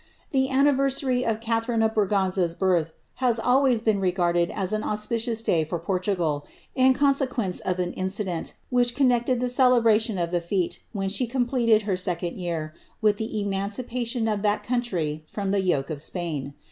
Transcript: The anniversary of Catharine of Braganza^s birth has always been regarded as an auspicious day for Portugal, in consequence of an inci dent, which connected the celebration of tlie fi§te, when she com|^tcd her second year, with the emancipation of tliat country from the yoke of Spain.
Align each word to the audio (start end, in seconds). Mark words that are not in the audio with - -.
The 0.31 0.49
anniversary 0.49 1.23
of 1.23 1.41
Catharine 1.41 1.83
of 1.83 1.93
Braganza^s 1.93 2.57
birth 2.57 2.89
has 3.17 3.39
always 3.39 3.81
been 3.81 3.99
regarded 3.99 4.49
as 4.49 4.73
an 4.73 4.81
auspicious 4.83 5.43
day 5.43 5.63
for 5.63 5.77
Portugal, 5.77 6.43
in 6.73 6.95
consequence 6.95 7.59
of 7.59 7.77
an 7.77 7.93
inci 7.93 8.25
dent, 8.25 8.55
which 8.71 8.95
connected 8.95 9.39
the 9.39 9.47
celebration 9.47 10.17
of 10.17 10.31
tlie 10.31 10.43
fi§te, 10.43 10.79
when 10.91 11.07
she 11.07 11.27
com|^tcd 11.27 11.83
her 11.83 11.97
second 11.97 12.35
year, 12.39 12.73
with 12.99 13.17
the 13.17 13.39
emancipation 13.41 14.27
of 14.27 14.41
tliat 14.41 14.63
country 14.63 15.23
from 15.27 15.51
the 15.51 15.61
yoke 15.61 15.91
of 15.91 16.01
Spain. 16.01 16.55